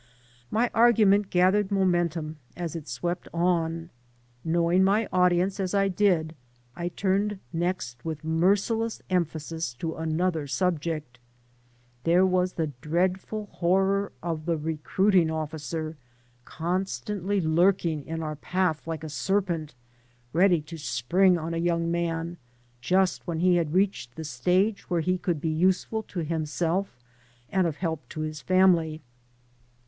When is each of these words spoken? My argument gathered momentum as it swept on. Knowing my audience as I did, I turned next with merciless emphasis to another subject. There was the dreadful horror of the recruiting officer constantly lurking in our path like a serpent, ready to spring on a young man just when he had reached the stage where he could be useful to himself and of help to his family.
My 0.49 0.71
argument 0.73 1.29
gathered 1.29 1.69
momentum 1.71 2.37
as 2.57 2.75
it 2.75 2.87
swept 2.87 3.27
on. 3.35 3.91
Knowing 4.43 4.83
my 4.83 5.07
audience 5.13 5.59
as 5.59 5.75
I 5.75 5.89
did, 5.89 6.33
I 6.75 6.87
turned 6.89 7.37
next 7.53 8.03
with 8.03 8.23
merciless 8.23 9.03
emphasis 9.11 9.75
to 9.75 9.97
another 9.97 10.47
subject. 10.47 11.19
There 12.03 12.25
was 12.25 12.53
the 12.53 12.71
dreadful 12.81 13.45
horror 13.51 14.11
of 14.23 14.47
the 14.47 14.57
recruiting 14.57 15.29
officer 15.29 15.97
constantly 16.45 17.39
lurking 17.39 18.03
in 18.03 18.23
our 18.23 18.37
path 18.37 18.87
like 18.87 19.03
a 19.03 19.07
serpent, 19.09 19.75
ready 20.33 20.61
to 20.61 20.79
spring 20.79 21.37
on 21.37 21.53
a 21.53 21.57
young 21.57 21.91
man 21.91 22.37
just 22.81 23.27
when 23.27 23.37
he 23.39 23.57
had 23.57 23.75
reached 23.75 24.15
the 24.15 24.23
stage 24.23 24.89
where 24.89 25.01
he 25.01 25.19
could 25.19 25.39
be 25.39 25.49
useful 25.49 26.01
to 26.01 26.21
himself 26.23 26.97
and 27.51 27.67
of 27.67 27.75
help 27.75 28.09
to 28.09 28.21
his 28.21 28.41
family. 28.41 29.03